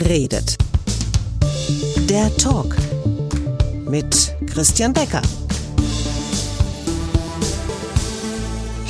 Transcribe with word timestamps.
redet. 0.00 0.56
Der 2.08 2.34
Talk 2.36 2.76
mit 3.88 4.34
Christian 4.52 4.92
Becker. 4.92 5.22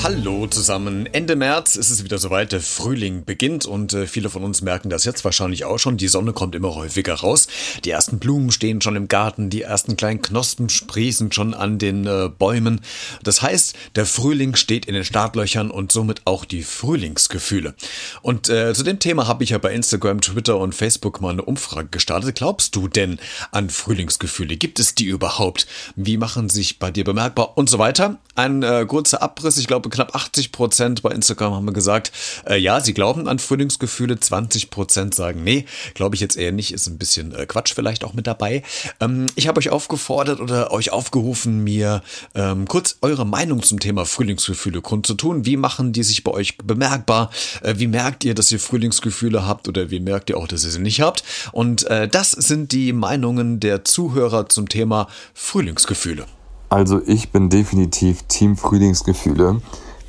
Hallo 0.04 0.46
zusammen. 0.46 1.06
Ende 1.06 1.34
März 1.34 1.76
ist 1.76 1.88
es 1.88 2.04
wieder 2.04 2.18
soweit, 2.18 2.52
der 2.52 2.60
Frühling 2.60 3.24
beginnt 3.24 3.64
und 3.64 3.94
äh, 3.94 4.06
viele 4.06 4.28
von 4.28 4.44
uns 4.44 4.60
merken 4.60 4.90
das 4.90 5.06
jetzt 5.06 5.24
wahrscheinlich 5.24 5.64
auch 5.64 5.78
schon. 5.78 5.96
Die 5.96 6.08
Sonne 6.08 6.34
kommt 6.34 6.54
immer 6.54 6.74
häufiger 6.74 7.14
raus. 7.14 7.46
Die 7.86 7.90
ersten 7.90 8.18
Blumen 8.18 8.50
stehen 8.50 8.82
schon 8.82 8.96
im 8.96 9.08
Garten, 9.08 9.48
die 9.48 9.62
ersten 9.62 9.96
kleinen 9.96 10.20
Knospen 10.20 10.68
sprießen 10.68 11.32
schon 11.32 11.54
an 11.54 11.78
den 11.78 12.06
äh, 12.06 12.28
Bäumen. 12.28 12.82
Das 13.22 13.40
heißt, 13.40 13.74
der 13.96 14.04
Frühling 14.04 14.56
steht 14.56 14.84
in 14.84 14.92
den 14.92 15.06
Startlöchern 15.06 15.70
und 15.70 15.90
somit 15.90 16.20
auch 16.26 16.44
die 16.44 16.64
Frühlingsgefühle. 16.64 17.74
Und 18.20 18.50
äh, 18.50 18.74
zu 18.74 18.82
dem 18.82 18.98
Thema 18.98 19.26
habe 19.26 19.42
ich 19.42 19.50
ja 19.50 19.58
bei 19.58 19.72
Instagram, 19.72 20.20
Twitter 20.20 20.58
und 20.58 20.74
Facebook 20.74 21.22
mal 21.22 21.30
eine 21.30 21.46
Umfrage 21.46 21.88
gestartet. 21.88 22.36
Glaubst 22.36 22.76
du 22.76 22.88
denn 22.88 23.18
an 23.52 23.70
Frühlingsgefühle? 23.70 24.58
Gibt 24.58 24.80
es 24.80 24.94
die 24.94 25.06
überhaupt? 25.06 25.66
Wie 25.96 26.18
machen 26.18 26.50
sich 26.50 26.78
bei 26.78 26.90
dir 26.90 27.04
bemerkbar 27.04 27.56
und 27.56 27.70
so 27.70 27.78
weiter? 27.78 28.18
Ein 28.34 28.62
äh, 28.62 28.84
kurzer 28.86 29.22
Abriss. 29.22 29.56
Ich 29.56 29.66
glaube, 29.66 29.93
knapp 29.94 30.14
80 30.14 30.52
Prozent 30.52 31.02
bei 31.02 31.10
Instagram 31.10 31.54
haben 31.54 31.66
wir 31.66 31.72
gesagt, 31.72 32.12
äh, 32.46 32.56
ja, 32.56 32.80
sie 32.80 32.94
glauben 32.94 33.28
an 33.28 33.38
Frühlingsgefühle, 33.38 34.18
20 34.18 34.70
Prozent 34.70 35.14
sagen, 35.14 35.44
nee, 35.44 35.64
glaube 35.94 36.14
ich 36.14 36.20
jetzt 36.20 36.36
eher 36.36 36.52
nicht, 36.52 36.72
ist 36.72 36.86
ein 36.86 36.98
bisschen 36.98 37.34
äh, 37.34 37.46
Quatsch 37.46 37.72
vielleicht 37.74 38.04
auch 38.04 38.12
mit 38.12 38.26
dabei. 38.26 38.62
Ähm, 39.00 39.26
ich 39.36 39.48
habe 39.48 39.58
euch 39.58 39.70
aufgefordert 39.70 40.40
oder 40.40 40.72
euch 40.72 40.92
aufgerufen, 40.92 41.62
mir 41.64 42.02
ähm, 42.34 42.66
kurz 42.66 42.98
eure 43.00 43.24
Meinung 43.24 43.62
zum 43.62 43.80
Thema 43.80 44.04
Frühlingsgefühle 44.04 44.82
kundzutun. 44.82 45.46
Wie 45.46 45.56
machen 45.56 45.92
die 45.92 46.02
sich 46.02 46.24
bei 46.24 46.32
euch 46.32 46.58
bemerkbar? 46.58 47.30
Äh, 47.62 47.74
wie 47.78 47.86
merkt 47.86 48.24
ihr, 48.24 48.34
dass 48.34 48.50
ihr 48.50 48.60
Frühlingsgefühle 48.60 49.46
habt 49.46 49.68
oder 49.68 49.90
wie 49.90 50.00
merkt 50.00 50.30
ihr 50.30 50.36
auch, 50.36 50.48
dass 50.48 50.64
ihr 50.64 50.70
sie 50.70 50.80
nicht 50.80 51.00
habt? 51.00 51.22
Und 51.52 51.86
äh, 51.86 52.08
das 52.08 52.32
sind 52.32 52.72
die 52.72 52.92
Meinungen 52.92 53.60
der 53.60 53.84
Zuhörer 53.84 54.48
zum 54.48 54.68
Thema 54.68 55.08
Frühlingsgefühle. 55.34 56.26
Also 56.74 57.00
ich 57.06 57.30
bin 57.30 57.50
definitiv 57.50 58.22
Team 58.24 58.56
Frühlingsgefühle. 58.56 59.60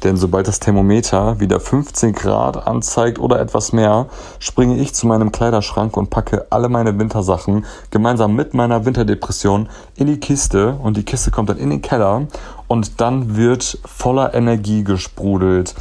Denn 0.06 0.18
sobald 0.18 0.48
das 0.48 0.60
Thermometer 0.60 1.40
wieder 1.40 1.60
15 1.60 2.14
Grad 2.14 2.68
anzeigt 2.68 3.18
oder 3.18 3.40
etwas 3.40 3.74
mehr, 3.74 4.06
springe 4.38 4.78
ich 4.78 4.94
zu 4.94 5.08
meinem 5.08 5.32
Kleiderschrank 5.32 5.98
und 5.98 6.12
packe 6.12 6.46
alle 6.52 6.70
meine 6.70 7.00
Wintersachen 7.00 7.66
gemeinsam 7.90 8.36
mit 8.36 8.54
meiner 8.54 8.86
Winterdepression 8.86 9.68
in 9.96 10.06
die 10.06 10.20
Kiste. 10.20 10.76
Und 10.76 10.96
die 10.96 11.04
Kiste 11.04 11.32
kommt 11.32 11.50
dann 11.50 11.58
in 11.58 11.72
den 11.72 11.82
Keller 11.82 12.28
und 12.68 13.02
dann 13.02 13.36
wird 13.36 13.80
voller 13.84 14.36
Energie 14.36 14.84
gesprudelt. 14.84 15.74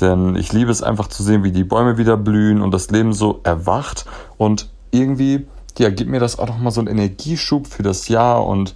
Denn 0.00 0.36
ich 0.36 0.52
liebe 0.52 0.70
es 0.70 0.80
einfach 0.80 1.08
zu 1.08 1.24
sehen, 1.24 1.42
wie 1.42 1.50
die 1.50 1.64
Bäume 1.64 1.98
wieder 1.98 2.16
blühen 2.16 2.62
und 2.62 2.72
das 2.72 2.92
Leben 2.92 3.12
so 3.12 3.40
erwacht. 3.42 4.04
Und 4.36 4.70
irgendwie, 4.92 5.48
ja, 5.78 5.90
gibt 5.90 6.12
mir 6.12 6.20
das 6.20 6.38
auch 6.38 6.46
nochmal 6.46 6.70
so 6.70 6.80
einen 6.80 6.96
Energieschub 6.96 7.66
für 7.66 7.82
das 7.82 8.06
Jahr 8.06 8.46
und 8.46 8.72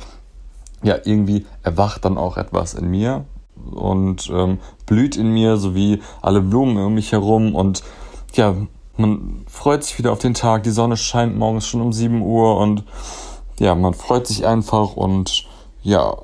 ja, 0.82 0.96
irgendwie 1.04 1.46
erwacht 1.62 2.04
dann 2.04 2.18
auch 2.18 2.36
etwas 2.36 2.74
in 2.74 2.90
mir 2.90 3.24
und 3.70 4.30
ähm, 4.32 4.58
blüht 4.86 5.16
in 5.16 5.32
mir, 5.32 5.56
sowie 5.56 6.00
alle 6.22 6.40
Blumen 6.40 6.76
um 6.78 6.94
mich 6.94 7.12
herum 7.12 7.54
und 7.54 7.82
ja, 8.34 8.54
man 8.96 9.44
freut 9.48 9.84
sich 9.84 9.98
wieder 9.98 10.12
auf 10.12 10.18
den 10.18 10.34
Tag, 10.34 10.64
die 10.64 10.70
Sonne 10.70 10.96
scheint 10.96 11.36
morgens 11.36 11.66
schon 11.66 11.80
um 11.80 11.92
7 11.92 12.20
Uhr 12.22 12.58
und 12.58 12.84
ja, 13.58 13.74
man 13.74 13.94
freut 13.94 14.26
sich 14.26 14.46
einfach 14.46 14.96
und 14.96 15.46
ja, 15.82 16.16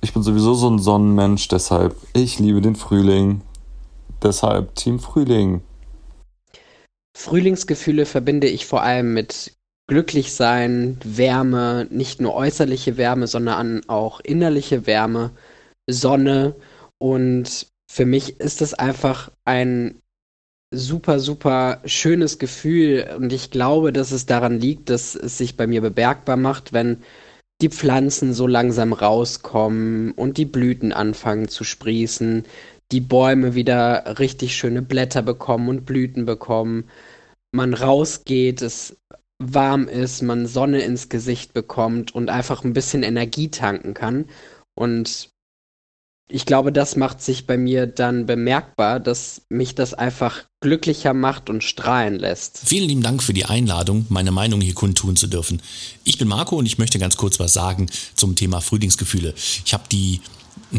ich 0.00 0.12
bin 0.12 0.22
sowieso 0.22 0.54
so 0.54 0.68
ein 0.68 0.78
Sonnenmensch, 0.78 1.48
deshalb 1.48 1.96
ich 2.12 2.38
liebe 2.38 2.60
den 2.60 2.76
Frühling. 2.76 3.42
Deshalb 4.22 4.74
Team 4.74 5.00
Frühling. 5.00 5.62
Frühlingsgefühle 7.16 8.06
verbinde 8.06 8.48
ich 8.48 8.66
vor 8.66 8.82
allem 8.82 9.14
mit 9.14 9.52
Glücklichsein, 9.88 10.98
Wärme, 11.04 11.86
nicht 11.90 12.20
nur 12.20 12.34
äußerliche 12.34 12.96
Wärme, 12.96 13.26
sondern 13.26 13.82
auch 13.88 14.20
innerliche 14.20 14.86
Wärme. 14.86 15.30
Sonne 15.88 16.54
und 16.98 17.66
für 17.90 18.06
mich 18.06 18.40
ist 18.40 18.62
es 18.62 18.74
einfach 18.74 19.30
ein 19.44 20.00
super, 20.72 21.20
super 21.20 21.82
schönes 21.84 22.38
Gefühl 22.38 23.08
und 23.18 23.32
ich 23.32 23.50
glaube, 23.50 23.92
dass 23.92 24.10
es 24.12 24.26
daran 24.26 24.58
liegt, 24.58 24.88
dass 24.88 25.14
es 25.14 25.36
sich 25.38 25.56
bei 25.56 25.66
mir 25.66 25.82
bemerkbar 25.82 26.36
macht, 26.36 26.72
wenn 26.72 27.02
die 27.60 27.68
Pflanzen 27.68 28.32
so 28.32 28.46
langsam 28.46 28.92
rauskommen 28.92 30.12
und 30.12 30.38
die 30.38 30.46
Blüten 30.46 30.92
anfangen 30.92 31.48
zu 31.48 31.64
sprießen, 31.64 32.44
die 32.90 33.00
Bäume 33.00 33.54
wieder 33.54 34.18
richtig 34.18 34.56
schöne 34.56 34.82
Blätter 34.82 35.22
bekommen 35.22 35.68
und 35.68 35.84
Blüten 35.84 36.24
bekommen, 36.24 36.88
man 37.52 37.74
rausgeht, 37.74 38.62
es 38.62 38.96
warm 39.38 39.88
ist, 39.88 40.22
man 40.22 40.46
Sonne 40.46 40.82
ins 40.82 41.08
Gesicht 41.08 41.52
bekommt 41.52 42.14
und 42.14 42.30
einfach 42.30 42.64
ein 42.64 42.72
bisschen 42.72 43.02
Energie 43.02 43.50
tanken 43.50 43.94
kann. 43.94 44.26
Und 44.74 45.31
ich 46.32 46.46
glaube, 46.46 46.72
das 46.72 46.96
macht 46.96 47.20
sich 47.20 47.46
bei 47.46 47.58
mir 47.58 47.86
dann 47.86 48.24
bemerkbar, 48.24 49.00
dass 49.00 49.42
mich 49.50 49.74
das 49.74 49.92
einfach 49.92 50.44
glücklicher 50.60 51.12
macht 51.12 51.50
und 51.50 51.62
strahlen 51.62 52.18
lässt. 52.18 52.62
Vielen 52.64 52.88
lieben 52.88 53.02
Dank 53.02 53.22
für 53.22 53.34
die 53.34 53.44
Einladung, 53.44 54.06
meine 54.08 54.32
Meinung 54.32 54.60
hier 54.60 54.74
kundtun 54.74 55.16
zu 55.16 55.26
dürfen. 55.26 55.60
Ich 56.04 56.16
bin 56.16 56.28
Marco 56.28 56.56
und 56.56 56.64
ich 56.64 56.78
möchte 56.78 56.98
ganz 56.98 57.16
kurz 57.16 57.38
was 57.38 57.52
sagen 57.52 57.86
zum 58.14 58.34
Thema 58.34 58.60
Frühlingsgefühle. 58.60 59.34
Ich 59.64 59.74
habe 59.74 59.84
die 59.92 60.20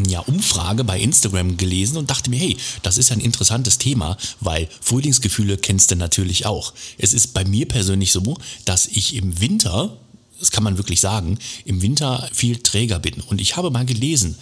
ja, 0.08 0.20
Umfrage 0.20 0.82
bei 0.82 0.98
Instagram 0.98 1.56
gelesen 1.56 1.98
und 1.98 2.10
dachte 2.10 2.30
mir, 2.30 2.38
hey, 2.38 2.56
das 2.82 2.98
ist 2.98 3.12
ein 3.12 3.20
interessantes 3.20 3.78
Thema, 3.78 4.16
weil 4.40 4.68
Frühlingsgefühle 4.80 5.56
kennst 5.56 5.92
du 5.92 5.96
natürlich 5.96 6.46
auch. 6.46 6.74
Es 6.98 7.12
ist 7.12 7.28
bei 7.28 7.44
mir 7.44 7.68
persönlich 7.68 8.10
so, 8.10 8.36
dass 8.64 8.88
ich 8.88 9.14
im 9.14 9.40
Winter 9.40 9.96
das 10.38 10.50
kann 10.50 10.64
man 10.64 10.76
wirklich 10.76 11.00
sagen, 11.00 11.38
im 11.64 11.82
Winter 11.82 12.28
viel 12.32 12.58
träger 12.58 12.98
bin. 12.98 13.20
Und 13.20 13.40
ich 13.40 13.56
habe 13.56 13.70
mal 13.70 13.86
gelesen, 13.86 14.36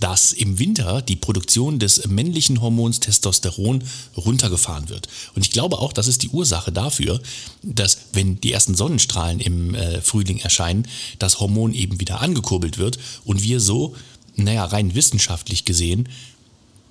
dass 0.00 0.32
im 0.32 0.58
Winter 0.58 1.02
die 1.02 1.16
Produktion 1.16 1.78
des 1.78 2.06
männlichen 2.06 2.60
Hormons 2.60 3.00
Testosteron 3.00 3.82
runtergefahren 4.16 4.88
wird. 4.88 5.08
Und 5.34 5.44
ich 5.44 5.50
glaube 5.50 5.78
auch, 5.78 5.92
das 5.92 6.08
ist 6.08 6.22
die 6.22 6.28
Ursache 6.28 6.72
dafür, 6.72 7.20
dass 7.62 7.98
wenn 8.12 8.40
die 8.40 8.52
ersten 8.52 8.74
Sonnenstrahlen 8.74 9.40
im 9.40 9.74
äh, 9.74 10.00
Frühling 10.02 10.38
erscheinen, 10.38 10.86
das 11.18 11.40
Hormon 11.40 11.72
eben 11.72 12.00
wieder 12.00 12.20
angekurbelt 12.20 12.78
wird 12.78 12.98
und 13.24 13.42
wir 13.42 13.60
so, 13.60 13.94
naja, 14.34 14.64
rein 14.64 14.94
wissenschaftlich 14.94 15.64
gesehen, 15.64 16.08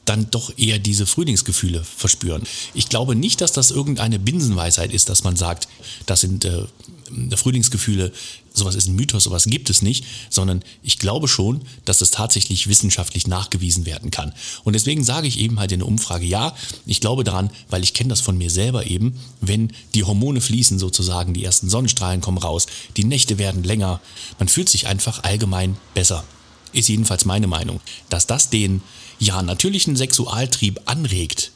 dann 0.05 0.29
doch 0.31 0.57
eher 0.57 0.79
diese 0.79 1.05
Frühlingsgefühle 1.05 1.83
verspüren. 1.83 2.43
Ich 2.73 2.89
glaube 2.89 3.15
nicht, 3.15 3.41
dass 3.41 3.51
das 3.51 3.71
irgendeine 3.71 4.19
Binsenweisheit 4.19 4.93
ist, 4.93 5.09
dass 5.09 5.23
man 5.23 5.35
sagt, 5.35 5.67
das 6.05 6.21
sind 6.21 6.45
äh, 6.45 6.65
Frühlingsgefühle, 7.35 8.11
sowas 8.53 8.75
ist 8.75 8.87
ein 8.87 8.95
Mythos, 8.95 9.25
sowas 9.25 9.45
gibt 9.45 9.69
es 9.69 9.81
nicht, 9.81 10.05
sondern 10.29 10.63
ich 10.81 10.97
glaube 10.97 11.27
schon, 11.27 11.61
dass 11.83 11.99
das 11.99 12.11
tatsächlich 12.11 12.67
wissenschaftlich 12.67 13.27
nachgewiesen 13.27 13.85
werden 13.85 14.11
kann. 14.11 14.33
Und 14.63 14.73
deswegen 14.73 15.03
sage 15.03 15.27
ich 15.27 15.39
eben 15.39 15.59
halt 15.59 15.71
in 15.71 15.79
der 15.79 15.87
Umfrage, 15.87 16.25
ja, 16.25 16.55
ich 16.85 17.01
glaube 17.01 17.23
daran, 17.23 17.51
weil 17.69 17.83
ich 17.83 17.93
kenne 17.93 18.09
das 18.09 18.21
von 18.21 18.37
mir 18.37 18.49
selber 18.49 18.87
eben, 18.87 19.19
wenn 19.41 19.71
die 19.93 20.03
Hormone 20.03 20.41
fließen 20.41 20.79
sozusagen, 20.79 21.33
die 21.33 21.43
ersten 21.43 21.69
Sonnenstrahlen 21.69 22.21
kommen 22.21 22.37
raus, 22.37 22.67
die 22.97 23.03
Nächte 23.03 23.37
werden 23.37 23.63
länger, 23.63 24.01
man 24.39 24.47
fühlt 24.47 24.69
sich 24.69 24.87
einfach 24.87 25.23
allgemein 25.23 25.77
besser. 25.93 26.23
Ist 26.73 26.89
jedenfalls 26.89 27.23
meine 27.25 27.47
Meinung. 27.47 27.79
Dass 28.09 28.27
das 28.27 28.49
den, 28.49 28.81
ja, 29.19 29.41
natürlichen 29.41 29.95
Sexualtrieb 29.95 30.81
anregt, 30.85 31.51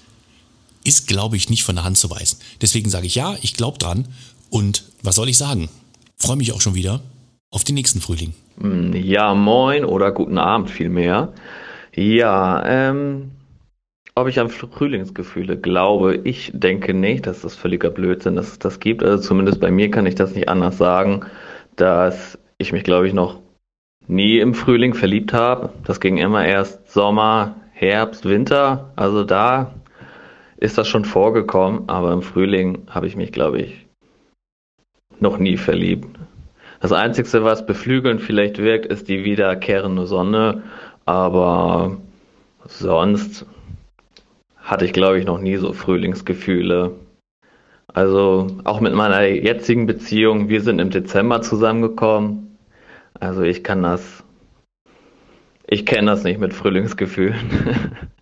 ist, 0.84 1.08
glaube 1.08 1.36
ich, 1.36 1.50
nicht 1.50 1.64
von 1.64 1.76
der 1.76 1.84
Hand 1.84 1.98
zu 1.98 2.10
weisen. 2.10 2.40
Deswegen 2.62 2.90
sage 2.90 3.08
ich 3.08 3.16
ja, 3.16 3.36
ich 3.42 3.54
glaube 3.54 3.78
dran 3.78 4.08
und 4.50 4.84
was 5.04 5.16
soll 5.16 5.30
ich 5.30 5.38
sagen? 5.38 5.70
Freue 6.18 6.38
mich 6.38 6.54
auch 6.54 6.62
schon 6.62 6.76
wieder 6.76 7.02
auf 7.52 7.64
den 7.64 7.76
nächsten 7.76 8.02
Frühling. 8.02 8.34
Hm, 8.60 8.94
ja, 8.94 9.34
moin 9.34 9.86
oder 9.86 10.12
guten 10.12 10.38
Abend 10.38 10.70
vielmehr. 10.70 11.34
Ja, 11.96 12.64
ähm, 12.66 13.32
ob 14.16 14.28
ich 14.28 14.40
an 14.40 14.50
Frühlingsgefühle 14.50 15.58
glaube, 15.58 16.20
ich 16.24 16.52
denke 16.54 16.94
nicht, 16.94 17.26
dass 17.26 17.42
das 17.42 17.56
völliger 17.56 17.90
Blödsinn, 17.90 18.36
dass 18.36 18.50
es 18.50 18.60
das 18.60 18.80
gibt. 18.80 19.04
Also 19.04 19.24
zumindest 19.24 19.60
bei 19.60 19.72
mir 19.72 19.90
kann 19.90 20.06
ich 20.06 20.16
das 20.16 20.36
nicht 20.36 20.50
anders 20.50 20.78
sagen, 20.78 21.22
dass 21.76 22.38
ich 22.58 22.74
mich, 22.74 22.84
glaube 22.84 23.08
ich, 23.08 23.14
noch 23.14 23.40
nie 24.10 24.40
im 24.40 24.54
Frühling 24.54 24.96
verliebt 24.96 25.34
habe. 25.34 25.70
Das 25.86 26.00
ging 26.00 26.18
immer 26.18 26.46
erst 26.46 26.92
Sommer, 26.92 27.56
Herbst, 27.72 28.28
Winter. 28.28 28.92
Also 28.96 29.24
da 29.24 29.76
ist 30.58 30.78
das 30.78 30.88
schon 30.88 31.06
vorgekommen, 31.06 31.84
aber 31.88 32.12
im 32.12 32.22
Frühling 32.22 32.80
habe 32.90 33.08
ich 33.08 33.16
mich, 33.16 33.32
glaube 33.32 33.62
ich, 33.62 33.86
noch 35.20 35.38
nie 35.38 35.58
verliebt. 35.58 36.08
Das 36.82 36.92
Einzige, 36.92 37.44
was 37.44 37.66
beflügelnd 37.66 38.22
vielleicht 38.22 38.58
wirkt, 38.58 38.88
ist 38.88 39.08
die 39.10 39.24
wiederkehrende 39.24 40.06
Sonne, 40.08 40.64
aber 41.06 41.98
sonst 42.66 43.46
hatte 44.58 44.86
ich, 44.86 44.94
glaube 44.94 45.20
ich, 45.20 45.26
noch 45.26 45.40
nie 45.40 45.58
so 45.58 45.72
Frühlingsgefühle. 45.74 46.96
Also 47.94 48.48
auch 48.64 48.82
mit 48.82 48.94
meiner 48.94 49.24
jetzigen 49.24 49.86
Beziehung, 49.86 50.50
wir 50.50 50.62
sind 50.62 50.80
im 50.80 50.90
Dezember 50.90 51.42
zusammengekommen. 51.42 52.49
Also 53.14 53.44
ich 53.44 53.64
kann 53.64 53.84
das, 53.84 54.24
ich 55.68 55.86
kenne 55.86 56.12
das 56.12 56.24
nicht 56.24 56.40
mit 56.40 56.54
Frühlingsgefühlen. 56.54 57.98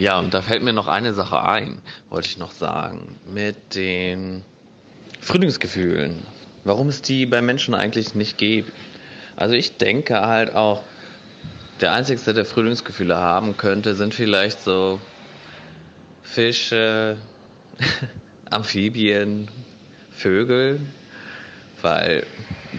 Ja, 0.00 0.18
und 0.18 0.32
da 0.32 0.40
fällt 0.40 0.62
mir 0.62 0.72
noch 0.72 0.86
eine 0.86 1.12
Sache 1.12 1.42
ein, 1.42 1.82
wollte 2.08 2.26
ich 2.26 2.38
noch 2.38 2.52
sagen, 2.52 3.18
mit 3.26 3.74
den 3.74 4.42
Frühlingsgefühlen. 5.20 6.22
Warum 6.64 6.88
es 6.88 7.02
die 7.02 7.26
bei 7.26 7.42
Menschen 7.42 7.74
eigentlich 7.74 8.14
nicht 8.14 8.38
gibt. 8.38 8.72
Also 9.36 9.54
ich 9.54 9.76
denke 9.76 10.18
halt 10.22 10.54
auch, 10.54 10.84
der 11.82 11.92
Einzige, 11.92 12.32
der 12.32 12.46
Frühlingsgefühle 12.46 13.14
haben 13.14 13.58
könnte, 13.58 13.94
sind 13.94 14.14
vielleicht 14.14 14.62
so 14.62 14.98
Fische, 16.22 17.18
Amphibien, 18.50 19.48
Vögel, 20.12 20.80
weil 21.82 22.26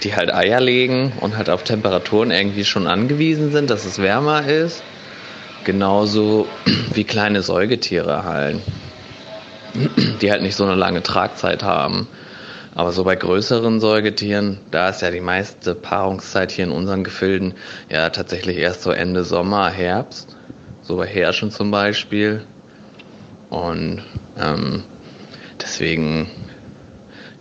die 0.04 0.16
halt 0.16 0.34
Eier 0.34 0.60
legen 0.60 1.14
und 1.20 1.38
halt 1.38 1.50
auf 1.50 1.64
Temperaturen 1.64 2.32
irgendwie 2.32 2.66
schon 2.66 2.88
angewiesen 2.88 3.52
sind, 3.52 3.70
dass 3.70 3.86
es 3.86 4.00
wärmer 4.00 4.48
ist. 4.48 4.84
Genauso 5.64 6.48
wie 6.94 7.04
kleine 7.04 7.42
Säugetiere 7.44 8.24
halt, 8.24 8.62
die 10.22 10.32
halt 10.32 10.42
nicht 10.42 10.56
so 10.56 10.64
eine 10.64 10.76
lange 10.76 11.04
Tragzeit 11.04 11.64
haben. 11.64 12.08
Aber 12.74 12.94
so 12.94 13.04
bei 13.04 13.16
größeren 13.16 13.80
Säugetieren, 13.80 14.60
da 14.72 14.90
ist 14.90 15.02
ja 15.02 15.12
die 15.12 15.20
meiste 15.20 15.76
Paarungszeit 15.76 16.52
hier 16.52 16.66
in 16.66 16.72
unseren 16.72 17.04
Gefilden 17.04 17.56
ja 17.90 18.10
tatsächlich 18.10 18.58
erst 18.58 18.84
so 18.84 18.92
Ende 18.92 19.26
Sommer, 19.26 19.70
Herbst. 19.70 20.38
So 20.82 20.98
bei 20.98 21.06
Herschen 21.06 21.52
zum 21.52 21.70
Beispiel. 21.70 22.44
Und 23.50 24.04
ähm, 24.42 24.84
deswegen 25.62 26.32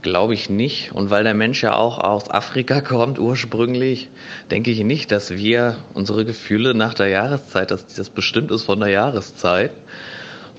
glaube 0.03 0.35
ich 0.35 0.51
nicht. 0.51 0.93
Und 0.93 1.11
weil 1.11 1.25
der 1.25 1.35
Mensch 1.35 1.63
ja 1.63 1.75
auch 1.75 1.99
aus 1.99 2.31
Afrika 2.31 2.81
kommt 2.81 3.19
ursprünglich, 3.19 4.09
denke 4.51 4.71
ich 4.71 4.83
nicht, 4.85 5.13
dass 5.13 5.31
wir 5.31 5.77
unsere 5.95 6.25
Gefühle 6.25 6.75
nach 6.75 6.95
der 6.95 7.09
Jahreszeit, 7.09 7.71
dass 7.71 7.87
das 7.87 8.11
bestimmt 8.11 8.51
ist 8.51 8.65
von 8.65 8.81
der 8.81 8.91
Jahreszeit. 8.91 9.73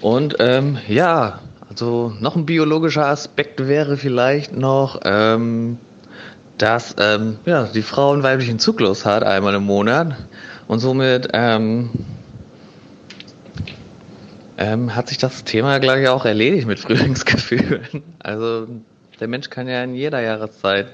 Und 0.01 0.37
ähm, 0.39 0.77
ja, 0.87 1.39
also 1.69 2.13
noch 2.19 2.35
ein 2.35 2.45
biologischer 2.45 3.05
Aspekt 3.05 3.67
wäre 3.67 3.97
vielleicht 3.97 4.55
noch, 4.55 4.99
ähm, 5.05 5.77
dass 6.57 6.95
ähm, 6.99 7.37
ja, 7.45 7.63
die 7.63 7.81
Frau 7.81 8.11
einen 8.11 8.23
weiblichen 8.23 8.59
Zyklus 8.59 9.05
hat, 9.05 9.23
einmal 9.23 9.55
im 9.55 9.63
Monat. 9.63 10.15
Und 10.67 10.79
somit 10.79 11.29
ähm, 11.33 11.89
ähm, 14.57 14.95
hat 14.95 15.09
sich 15.09 15.17
das 15.17 15.43
Thema, 15.43 15.79
glaube 15.79 16.01
ich, 16.01 16.09
auch 16.09 16.25
erledigt 16.25 16.67
mit 16.67 16.79
Frühlingsgefühlen. 16.81 18.03
Also 18.19 18.67
der 19.21 19.27
Mensch 19.27 19.51
kann 19.51 19.67
ja 19.67 19.83
in 19.83 19.93
jeder 19.93 20.19
Jahreszeit 20.19 20.87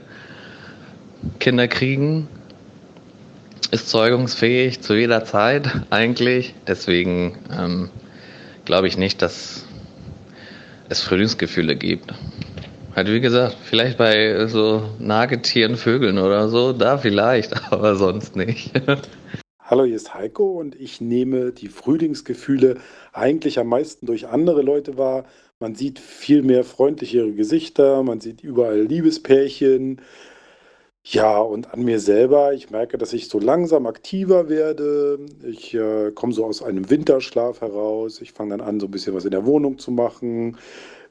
Kinder 1.40 1.68
kriegen, 1.70 2.28
ist 3.72 3.90
zeugungsfähig 3.90 4.82
zu 4.82 4.96
jeder 4.96 5.24
Zeit 5.24 5.70
eigentlich. 5.90 6.54
Deswegen 6.68 7.40
ähm, 7.58 7.90
glaube 8.66 8.88
ich 8.88 8.98
nicht, 8.98 9.22
dass 9.22 9.66
es 10.90 11.02
Frühlingsgefühle 11.02 11.78
gibt. 11.78 12.14
Halt 12.96 13.10
wie 13.10 13.22
gesagt, 13.22 13.56
vielleicht 13.64 13.98
bei 13.98 14.48
so 14.48 14.90
Nagetieren, 15.00 15.78
Vögeln 15.78 16.18
oder 16.18 16.50
so, 16.50 16.74
da 16.74 16.98
vielleicht, 16.98 17.54
aber 17.72 17.96
sonst 17.96 18.36
nicht. 18.36 18.72
Hallo, 19.70 19.84
hier 19.84 19.98
ist 19.98 20.14
Heiko 20.14 20.46
und 20.54 20.80
ich 20.80 21.02
nehme 21.02 21.52
die 21.52 21.68
Frühlingsgefühle 21.68 22.78
eigentlich 23.12 23.60
am 23.60 23.68
meisten 23.68 24.06
durch 24.06 24.30
andere 24.30 24.62
Leute 24.62 24.98
wahr. 24.98 25.26
Man 25.60 25.76
sieht 25.76 26.00
viel 26.00 26.42
mehr 26.42 26.64
freundlichere 26.64 27.34
Gesichter, 27.34 28.02
man 28.02 28.22
sieht 28.22 28.42
überall 28.42 28.84
Liebespärchen. 28.84 30.00
Ja, 31.04 31.40
und 31.40 31.74
an 31.74 31.84
mir 31.84 32.00
selber, 32.00 32.54
ich 32.54 32.70
merke, 32.70 32.98
dass 32.98 33.12
ich 33.12 33.28
so 33.28 33.40
langsam 33.40 33.88
aktiver 33.88 34.48
werde. 34.48 35.20
Ich 35.44 35.74
äh, 35.74 36.12
komme 36.12 36.32
so 36.32 36.46
aus 36.46 36.64
einem 36.64 36.90
Winterschlaf 36.90 37.60
heraus. 37.60 38.22
Ich 38.22 38.32
fange 38.32 38.52
dann 38.52 38.66
an, 38.66 38.80
so 38.80 38.88
ein 38.88 38.92
bisschen 38.92 39.16
was 39.16 39.26
in 39.26 39.32
der 39.32 39.46
Wohnung 39.46 39.80
zu 39.80 39.92
machen 39.92 40.56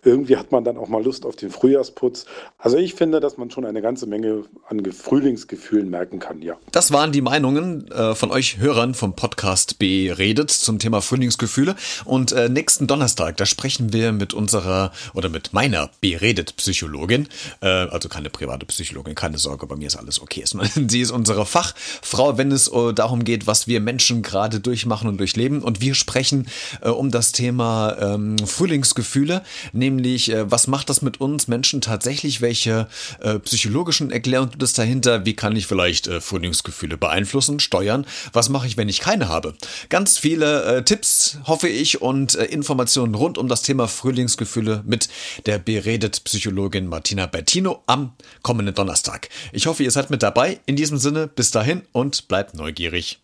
irgendwie 0.07 0.37
hat 0.37 0.53
man 0.53 0.65
dann 0.65 0.79
auch 0.79 0.89
mal 0.89 1.03
Lust 1.03 1.27
auf 1.27 1.37
den 1.37 1.51
Frühjahrsputz. 1.51 2.27
Also 2.59 2.79
ich 2.79 2.95
finde, 2.95 3.21
dass 3.21 3.37
man 3.37 3.51
schon 3.51 3.65
eine 3.65 3.83
ganze 3.83 4.07
Menge 4.07 4.45
an 4.69 4.79
Frühlingsgefühlen 4.93 5.91
merken 5.91 6.19
kann, 6.19 6.43
ja. 6.43 6.57
Das 6.73 6.93
waren 6.93 7.13
die 7.13 7.21
Meinungen 7.21 7.91
äh, 7.91 8.15
von 8.15 8.31
euch 8.31 8.59
Hörern 8.59 8.95
vom 8.95 9.15
Podcast 9.15 9.79
B 9.79 10.11
redet 10.11 10.51
zum 10.51 10.79
Thema 10.79 11.01
Frühlingsgefühle. 11.01 11.77
Und 12.05 12.33
äh, 12.33 12.49
nächsten 12.49 12.87
Donnerstag, 12.87 13.37
da 13.37 13.47
sprechen 13.47 13.93
wir 13.93 14.13
mit 14.13 14.35
unserer 14.35 14.93
oder 15.15 15.29
mit 15.29 15.53
meiner 15.53 15.91
B 16.01 16.17
redet 16.17 16.57
Psychologin, 16.57 17.29
äh, 17.61 17.67
also 17.67 18.09
keine 18.09 18.31
private 18.31 18.67
Psychologin, 18.67 19.15
keine 19.15 19.39
Sorge, 19.39 19.67
bei 19.67 19.77
mir 19.77 19.87
ist 19.87 19.97
alles 19.97 20.21
okay. 20.21 20.45
Sie 20.89 21.01
ist 21.01 21.11
unsere 21.11 21.47
Fachfrau, 21.47 22.39
wenn 22.39 22.53
es 22.53 22.69
äh, 22.69 22.93
darum 22.93 23.25
geht, 23.25 23.47
was 23.47 23.67
wir 23.67 23.81
Menschen 23.81 24.23
gerade 24.23 24.61
durchmachen 24.61 25.09
und 25.09 25.19
durchleben. 25.19 25.63
Und 25.63 25.81
wir 25.81 25.95
sprechen 25.95 26.49
äh, 26.81 26.89
um 26.89 27.11
das 27.11 27.33
Thema 27.33 27.97
ähm, 28.01 28.39
Frühlingsgefühle, 28.39 29.43
nämlich 29.73 29.96
äh, 30.05 30.51
was 30.51 30.67
macht 30.67 30.89
das 30.89 31.03
mit 31.03 31.21
uns 31.21 31.49
Menschen 31.49 31.81
tatsächlich, 31.81 32.41
welche 32.41 32.89
äh, 33.21 33.39
psychologischen 33.39 34.11
Erklärungen 34.11 34.51
gibt 34.51 34.63
es 34.63 34.73
dahinter, 34.73 35.25
wie 35.25 35.35
kann 35.35 35.57
ich 35.57 35.67
vielleicht 35.67 36.07
äh, 36.07 36.21
Frühlingsgefühle 36.21 36.97
beeinflussen, 36.97 37.61
steuern, 37.61 38.07
was 38.33 38.49
mache 38.49 38.67
ich, 38.67 38.77
wenn 38.77 38.89
ich 38.89 39.01
keine 39.01 39.29
habe. 39.29 39.55
Ganz 39.89 40.19
viele 40.19 40.65
äh, 40.65 40.83
Tipps, 40.83 41.39
hoffe 41.45 41.69
ich, 41.69 42.03
und 42.03 42.35
äh, 42.35 42.45
Informationen 42.45 43.15
rund 43.15 43.39
um 43.39 43.49
das 43.49 43.63
Thema 43.63 43.89
Frühlingsgefühle 43.89 44.83
mit 44.87 45.09
der 45.47 45.59
beredet 45.59 46.25
Psychologin 46.25 46.87
Martina 46.89 47.27
Bertino 47.27 47.83
am 47.87 48.13
kommenden 48.43 48.75
Donnerstag. 48.75 49.29
Ich 49.53 49.67
hoffe, 49.67 49.83
ihr 49.83 49.91
seid 49.91 50.11
mit 50.11 50.23
dabei. 50.23 50.61
In 50.67 50.77
diesem 50.77 50.99
Sinne, 50.99 51.27
bis 51.27 51.51
dahin 51.51 51.83
und 51.93 52.29
bleibt 52.29 52.55
neugierig. 52.55 53.21